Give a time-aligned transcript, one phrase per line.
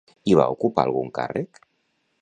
[0.31, 1.63] I va ocupar algun càrrec?